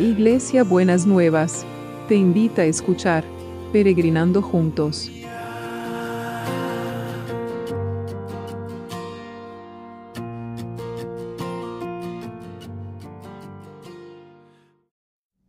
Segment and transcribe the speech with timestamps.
[0.00, 1.66] Iglesia Buenas Nuevas,
[2.08, 3.22] te invita a escuchar
[3.70, 5.10] Peregrinando Juntos.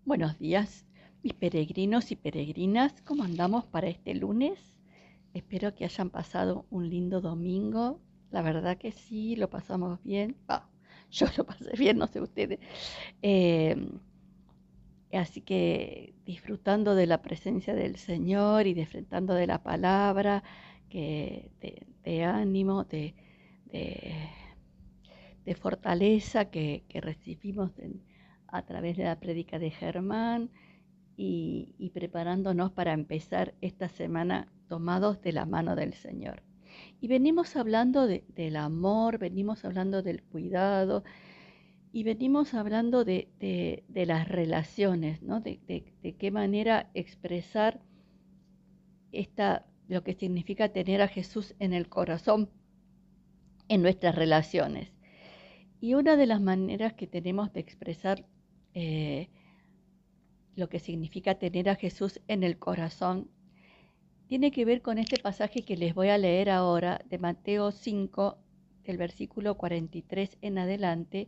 [0.04, 0.86] Buenos días,
[1.24, 4.60] mis peregrinos y peregrinas, ¿cómo andamos para este lunes?
[5.34, 8.02] Espero que hayan pasado un lindo domingo.
[8.32, 10.36] La verdad que sí, lo pasamos bien.
[11.10, 12.60] yo lo pasé bien, no sé ustedes.
[13.22, 13.78] Eh,
[15.14, 20.44] Así que disfrutando de la presencia del Señor y disfrutando de la palabra,
[20.90, 21.52] que,
[22.04, 23.16] de, ánimo, de,
[25.46, 27.72] de, fortaleza que, recibimos
[28.48, 30.50] a través de la prédica de Germán
[31.18, 36.44] y, preparándonos para empezar esta semana tomados de la mano del Señor.
[37.00, 41.04] Y venimos hablando del amor, venimos hablando del cuidado,
[41.94, 45.42] y venimos hablando de, las relaciones, ¿no?
[45.42, 45.60] de,
[46.18, 47.82] qué manera expresar
[49.12, 52.50] esta, lo que significa tener a Jesús en el corazón
[53.68, 54.90] en nuestras relaciones.
[55.82, 58.26] Y una de las maneras que tenemos de expresar
[58.74, 59.30] eh,
[60.56, 63.30] lo que significa tener a Jesús en el corazón
[64.28, 68.38] tiene que ver con este pasaje que les voy a leer ahora de Mateo 5,
[68.86, 71.28] del versículo 43 en adelante,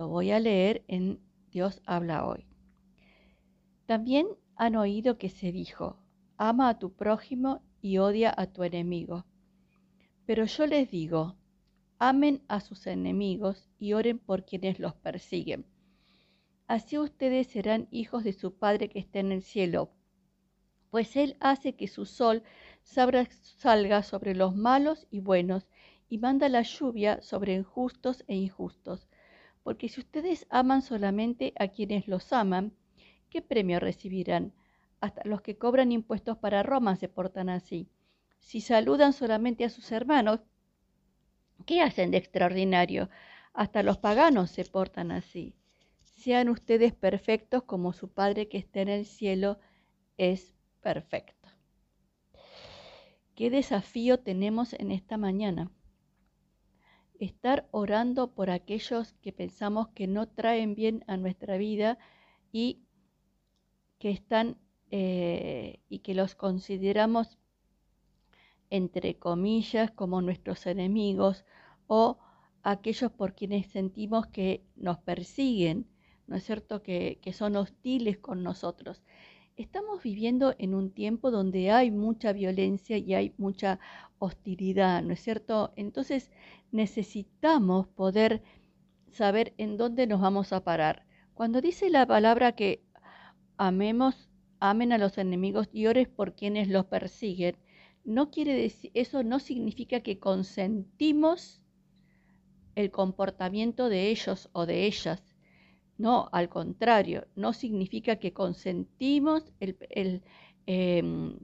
[0.00, 1.20] lo voy a leer en
[1.50, 2.46] Dios habla hoy.
[3.84, 5.98] También han oído que se dijo,
[6.38, 9.26] ama a tu prójimo y odia a tu enemigo.
[10.24, 11.36] Pero yo les digo,
[11.98, 15.66] amen a sus enemigos y oren por quienes los persiguen.
[16.66, 19.90] Así ustedes serán hijos de su Padre que está en el cielo,
[20.88, 22.42] pues Él hace que su sol
[22.84, 25.68] salga sobre los malos y buenos
[26.08, 29.06] y manda la lluvia sobre injustos e injustos.
[29.62, 32.72] Porque si ustedes aman solamente a quienes los aman,
[33.28, 34.52] ¿qué premio recibirán?
[35.00, 37.88] Hasta los que cobran impuestos para Roma se portan así.
[38.38, 40.40] Si saludan solamente a sus hermanos,
[41.66, 43.10] ¿qué hacen de extraordinario?
[43.52, 45.54] Hasta los paganos se portan así.
[46.02, 49.58] Sean ustedes perfectos como su Padre que está en el cielo
[50.16, 51.48] es perfecto.
[53.34, 55.70] ¿Qué desafío tenemos en esta mañana?
[57.20, 61.98] Estar orando por aquellos que pensamos que no traen bien a nuestra vida
[62.50, 62.80] y
[63.98, 64.56] que están
[64.90, 67.38] eh, y que los consideramos
[68.70, 71.44] entre comillas como nuestros enemigos
[71.86, 72.18] o
[72.62, 75.86] aquellos por quienes sentimos que nos persiguen,
[76.26, 76.82] ¿no es cierto?
[76.82, 79.02] Que, que son hostiles con nosotros.
[79.60, 83.78] Estamos viviendo en un tiempo donde hay mucha violencia y hay mucha
[84.18, 85.74] hostilidad, ¿no es cierto?
[85.76, 86.30] Entonces
[86.72, 88.42] necesitamos poder
[89.10, 91.04] saber en dónde nos vamos a parar.
[91.34, 92.82] Cuando dice la palabra que
[93.58, 97.58] amemos, amen a los enemigos y ores por quienes los persiguen,
[98.02, 101.60] no quiere decir, eso no significa que consentimos
[102.76, 105.29] el comportamiento de ellos o de ellas.
[106.00, 109.52] No, al contrario, no significa que consentimos
[110.66, 111.36] em,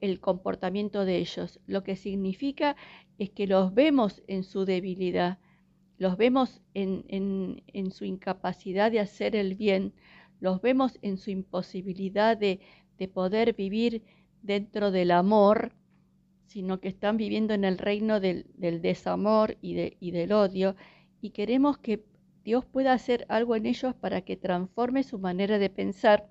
[0.00, 1.60] el, comportamiento de ellos.
[1.68, 2.74] Lo que significa
[3.18, 5.38] es que los vemos en su debilidad,
[5.96, 7.62] los vemos en,
[7.92, 9.92] su incapacidad de hacer el bien,
[10.40, 12.58] los vemos en su imposibilidad de,
[13.14, 14.02] poder vivir
[14.42, 15.72] dentro del amor,
[16.48, 18.46] sino que están viviendo en el reino del,
[18.82, 20.74] desamor y, y del odio,
[21.20, 22.02] y queremos que
[22.46, 26.28] Dios pueda hacer algo en ellos para que transforme su manera de pensar,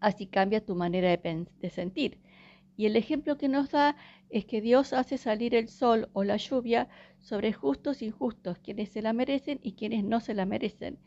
[0.00, 2.18] así cambia tu manera de, sentir.
[2.78, 3.96] Y el ejemplo que nos da
[4.30, 6.88] es que Dios hace salir el sol o la lluvia
[7.20, 10.98] sobre justos e injustos, quienes se la merecen y quienes no se la merecen.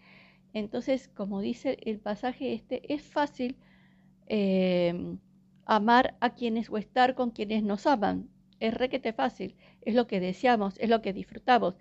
[0.53, 3.57] Entonces, como dice el pasaje este, es fácil
[4.27, 5.17] em,
[5.65, 8.29] amar a quienes o estar con quienes nos aman.
[8.59, 11.73] Es requete fácil, es lo que deseamos, es lo que disfrutamos.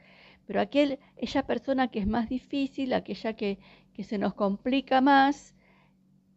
[0.46, 3.58] Pero aquel, esa persona que es más difícil, aquella que,
[3.92, 5.54] que se nos complica más,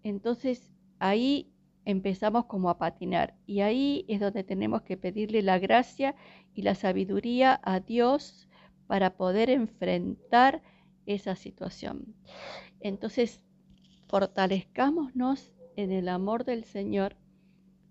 [0.04, 1.52] entonces ahí
[1.86, 3.36] empezamos como a patinar.
[3.46, 6.16] Y ahí es donde tenemos que pedirle la gracia
[6.54, 8.48] y la sabiduría a Dios
[8.88, 10.62] para poder enfrentar
[11.06, 12.16] esa situación.
[12.80, 13.42] Entonces,
[14.08, 17.16] fortalezcámonos en el amor del Señor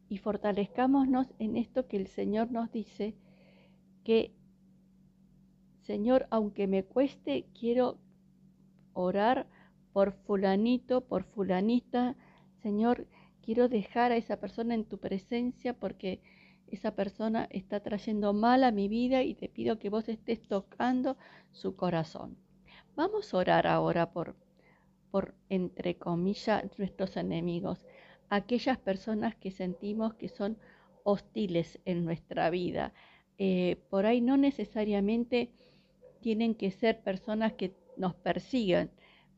[0.09, 3.15] y fortalezcámonos en esto que el Señor nos dice,
[4.05, 4.33] que
[5.89, 7.97] Señor, aunque me cueste, quiero
[8.93, 9.47] orar
[9.95, 12.15] por fulanito, por fulanita.
[12.63, 13.07] Señor,
[13.41, 16.21] quiero dejar a esa persona en tu presencia porque
[16.67, 21.17] esa persona está trayendo mal a mi vida y te pido que vos estés tocando
[21.53, 22.37] su corazón.
[22.95, 24.37] Vamos a orar ahora por,
[25.11, 27.87] por, entre comillas, nuestros enemigos,
[28.29, 30.59] aquellas personas que sentimos que son
[31.03, 32.93] hostiles en nuestra vida.
[33.39, 35.51] Eh, por ahí no necesariamente
[36.21, 38.91] tienen que ser personas que nos persigan,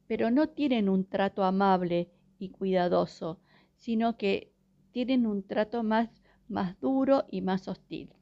[0.07, 3.41] pero no tienen un trato amable y cuidadoso,
[3.77, 4.53] sino que
[4.93, 6.11] tienen un trato más,
[6.49, 8.13] más duro y más hostil.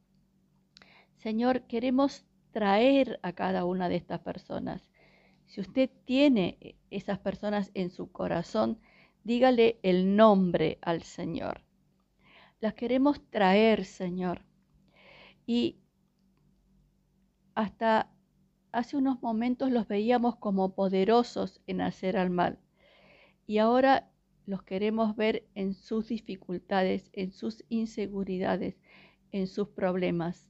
[1.16, 4.88] Señor, queremos traer a cada una de estas personas.
[5.46, 8.78] Si usted tiene esas personas en su corazón,
[9.25, 11.62] dígale el nombre al Señor.
[12.61, 14.43] Las queremos traer, Señor.
[15.46, 15.78] Y
[17.54, 18.11] hasta
[18.78, 22.58] hace unos momentos los veíamos como poderosos en hacer al mal.
[23.46, 24.08] Y ahora
[24.46, 28.76] los queremos ver en sus dificultades, en sus inseguridades,
[29.32, 30.48] en sus problemas.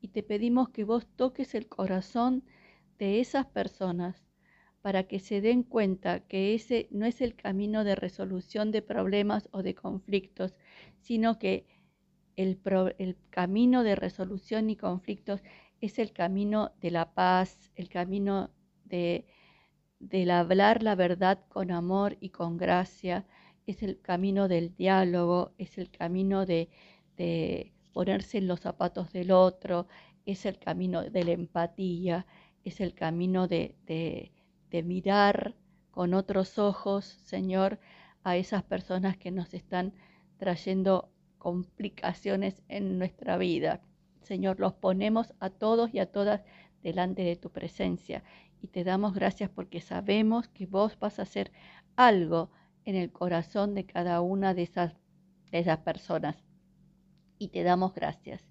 [0.00, 2.42] Y te pedimos que vos toques el corazón
[2.98, 4.26] de esas personas
[4.82, 9.48] para que se den cuenta que ese no es el camino de resolución de problemas
[9.52, 10.56] o de conflictos,
[10.98, 11.66] sino que
[12.36, 12.60] el,
[12.98, 15.42] el, camino de resolución y conflictos
[15.80, 18.50] es el camino de la paz, el camino
[18.84, 19.26] de,
[19.98, 23.26] del hablar la verdad con amor y con gracia,
[23.66, 26.68] es el camino del diálogo, es el camino de,
[27.16, 29.86] de ponerse en los zapatos del otro,
[30.26, 32.26] es el camino de la empatía,
[32.64, 34.32] es el camino de, de
[34.70, 35.56] de mirar
[35.90, 37.80] con otros ojos, Señor,
[38.22, 39.92] a esas personas que nos están
[40.38, 43.82] trayendo complicaciones en nuestra vida.
[44.22, 46.42] Señor, los ponemos a todos y a todas
[46.82, 48.22] delante de tu presencia
[48.62, 51.52] y te damos gracias porque sabemos que vos vas a hacer
[51.96, 52.50] algo
[52.84, 54.94] en el corazón de cada una de esas,
[55.50, 56.36] de esas personas.
[57.38, 58.46] Y te damos gracias.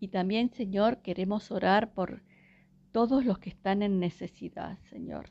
[0.00, 2.22] Y también, Señor, queremos orar por
[2.92, 5.30] todos los que están en necesidad, Señor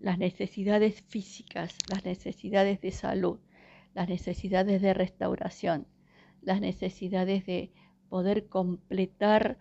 [0.00, 3.38] las necesidades físicas, las necesidades de salud,
[3.94, 5.86] las necesidades de restauración,
[6.42, 7.72] las necesidades de
[8.08, 9.58] poder completar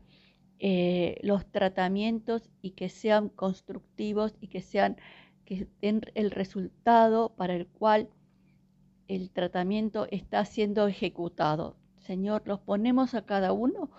[0.60, 4.98] eh, los tratamientos y que sean constructivos y que sean
[5.46, 8.10] que den el resultado para el cual
[9.08, 11.76] el tratamiento está siendo ejecutado.
[12.00, 13.90] Señor, los ponemos a cada uno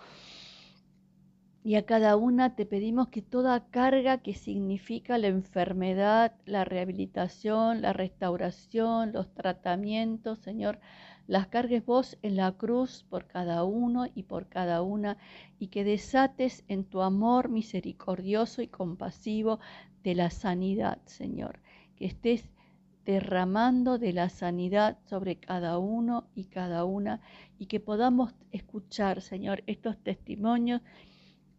[1.62, 7.83] y a cada una te pedimos que toda carga que significa la enfermedad, la rehabilitación,
[7.83, 10.81] la restauración, los tratamientos, Señor,
[11.29, 15.19] las cargues vos en la cruz por cada uno y por cada una
[15.59, 19.61] y que desates en tu amor misericordioso y compasivo
[20.03, 21.61] de la sanidad, Señor.
[21.97, 22.49] Que estés
[23.05, 27.21] derramando de la sanidad sobre cada uno y cada una
[27.59, 30.81] y que podamos escuchar, Señor, estos testimonios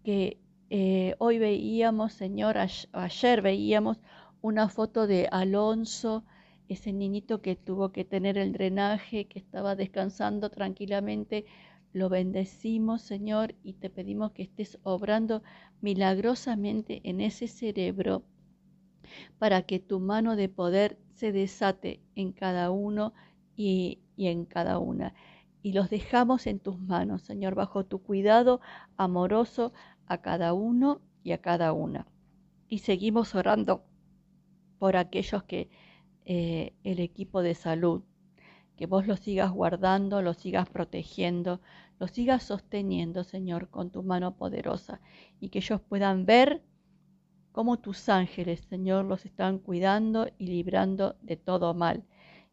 [0.04, 0.40] que
[0.72, 4.00] eh, hoy veíamos, Señor, ayer veíamos
[4.42, 6.24] una foto de Alonso,
[6.70, 11.46] ese niñito que tuvo que tener el drenaje, que estaba descansando tranquilamente.
[11.92, 15.44] Lo bendecimos, Señor, y te pedimos que estés obrando
[15.82, 18.24] milagrosamente en ese cerebro
[19.40, 23.14] para que tu mano de poder se desate en cada uno
[23.56, 25.14] y, y en cada una
[25.62, 28.62] y los dejamos en tus manos, Señor, bajo tu cuidado
[28.98, 29.74] amoroso
[30.08, 32.08] a cada uno y a cada una.
[32.68, 33.84] Y seguimos orando
[34.78, 35.70] por aquellos que
[36.32, 38.04] eh, el equipo de salud,
[38.78, 41.60] que vos los sigas guardando, los sigas protegiendo,
[41.98, 45.02] los sigas sosteniendo, Señor, con tu mano poderosa,
[45.40, 46.62] y que ellos puedan ver
[47.52, 52.04] cómo tus ángeles, Señor, los están cuidando y librando de todo mal.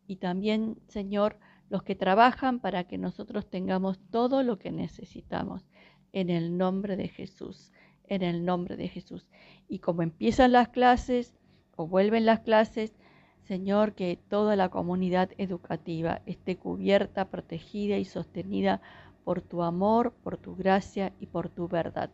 [0.06, 5.66] Y también, Señor, los que trabajan para que nosotros tengamos todo lo que necesitamos.
[6.14, 9.28] En el nombre de Jesús, en el nombre de Jesús.
[9.68, 11.36] Y como empiezan las clases
[11.76, 12.94] o vuelven las clases,
[13.46, 18.80] Señor, que toda la comunidad educativa esté cubierta, protegida y sostenida
[19.24, 22.10] por tu amor, por tu gracia y por tu verdad.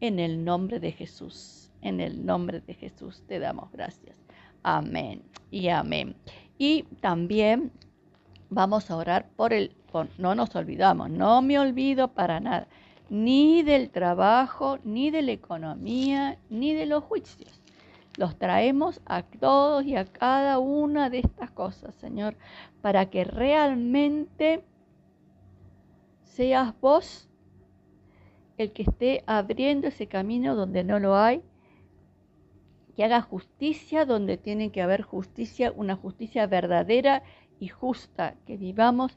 [0.00, 4.16] En el nombre de Jesús, en el nombre de Jesús te damos gracias.
[4.64, 5.22] Amén
[5.52, 6.16] y amén.
[6.58, 7.70] Y también
[8.50, 9.76] vamos a orar por el,
[10.18, 12.66] no nos olvidamos, no me olvido para nada,
[13.08, 17.61] ni del trabajo, ni de la economía, ni de los juicios.
[18.16, 22.36] Los traemos a todos y a cada una de estas cosas, Señor,
[22.82, 24.64] para que realmente
[26.22, 27.28] seas vos
[28.58, 31.42] el que esté abriendo ese camino donde no lo hay,
[32.94, 37.22] que haga justicia donde tiene que haber justicia, una justicia verdadera
[37.58, 39.16] y justa, que vivamos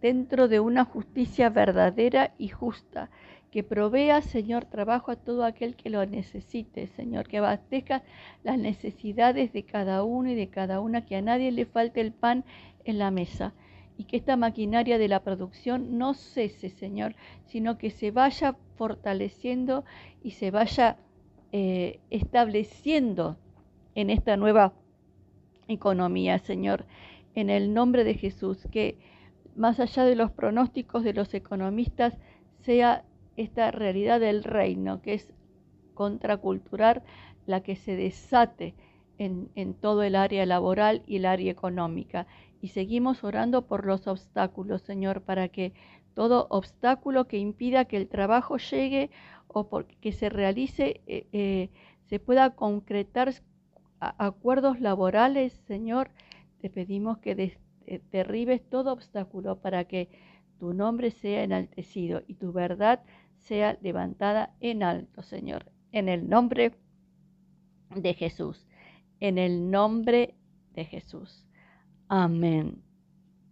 [0.00, 3.10] dentro de una justicia verdadera y justa,
[3.50, 8.02] que provea, Señor, trabajo a todo aquel que lo necesite, Señor, que abastezca
[8.44, 12.12] las necesidades de cada uno y de cada una, que a nadie le falte el
[12.12, 12.44] pan
[12.84, 13.54] en la mesa
[13.98, 17.14] y que esta maquinaria de la producción no cese, Señor,
[17.46, 19.84] sino que se vaya fortaleciendo
[20.22, 20.98] y se vaya
[21.52, 23.38] eh, estableciendo
[23.94, 24.74] en esta nueva
[25.68, 26.84] economía, Señor,
[27.34, 28.98] en el nombre de Jesús, que
[29.56, 32.18] más allá de los pronósticos de los economistas,
[32.60, 33.04] sea
[33.36, 35.32] esta realidad del reino, que es
[35.94, 37.02] contracultural,
[37.46, 38.74] la que se desate
[39.18, 42.26] en, en, todo el área laboral y el área económica.
[42.60, 45.72] Y seguimos orando por los obstáculos, Señor, para que
[46.14, 49.10] todo obstáculo que impida que el trabajo llegue
[49.48, 49.68] o
[50.00, 51.70] que se realice, eh, eh,
[52.06, 53.32] se pueda concretar
[54.00, 56.10] acuerdos laborales, Señor,
[56.60, 57.34] te pedimos que
[58.10, 60.08] derribes todo obstáculo para que
[60.58, 63.02] tu nombre sea enaltecido y tu verdad
[63.38, 65.70] sea levantada en alto, Señor.
[65.92, 66.72] En el nombre
[67.94, 68.66] de Jesús.
[69.20, 70.34] En el nombre
[70.74, 71.46] de Jesús.
[72.08, 72.82] Amén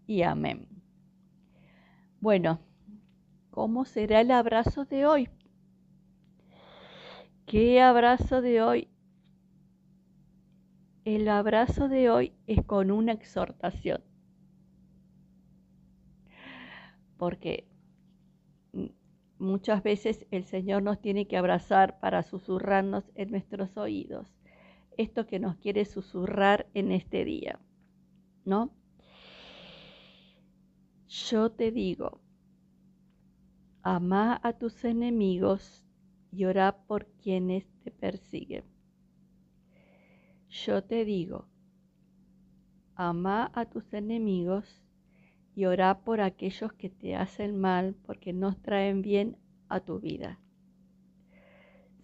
[0.07, 0.69] y amén.
[2.21, 2.61] Bueno,
[3.51, 5.29] ¿cómo será el abrazo de hoy?
[7.47, 8.89] ¿Qué abrazo de hoy?
[11.05, 14.03] El abrazo de hoy es con una exhortación.
[17.25, 17.67] Porque
[19.39, 24.29] muchas veces el Señor nos tiene que abrazar para susurrarnos en nuestros oídos.
[24.99, 27.59] Esto que nos quiere susurrar en este día.
[28.45, 28.75] ¿No?
[31.09, 32.21] Yo te digo,
[33.81, 35.87] ama a tus enemigos
[36.31, 38.65] y ora por quienes te persiguen.
[40.51, 41.49] Yo te digo,
[42.97, 44.85] ama a tus enemigos
[45.55, 49.37] y ora por aquellos que te hacen mal porque no traen bien
[49.69, 50.39] a tu vida.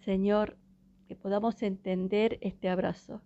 [0.05, 0.57] Señor,
[1.09, 3.21] que podamos entender este abrazo,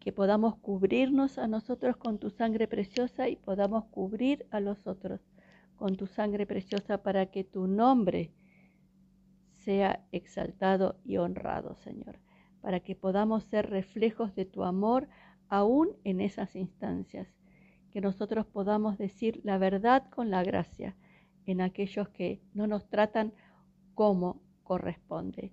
[0.00, 5.20] que podamos cubrirnos a nosotros con tu sangre preciosa y podamos cubrir a los otros
[5.76, 8.32] con tu sangre preciosa para que tu nombre
[9.52, 12.18] sea exaltado y honrado, Señor,
[12.60, 15.08] para que podamos ser reflejos de tu amor
[15.48, 17.28] aún en esas instancias,
[17.94, 20.96] que nosotros podamos decir la verdad con la gracia
[21.46, 23.32] en aquellos que no nos tratan
[23.94, 25.52] como corresponde.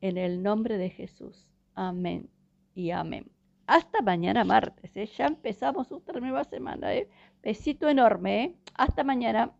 [0.00, 1.48] En el nombre de Jesús.
[1.74, 2.30] Amén
[2.76, 3.28] y amén.
[3.66, 4.96] Hasta mañana martes.
[4.96, 5.10] ¿eh?
[5.18, 6.94] Ya empezamos otra nueva semana.
[6.94, 7.08] ¿eh?
[7.42, 8.44] Besito enorme.
[8.44, 8.56] ¿eh?
[8.74, 9.50] Hasta mañana.